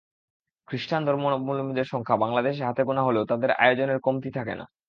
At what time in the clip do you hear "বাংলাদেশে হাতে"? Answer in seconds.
2.17-2.81